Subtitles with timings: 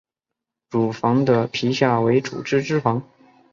[0.71, 3.07] 乳房的皮下为脂肪组织。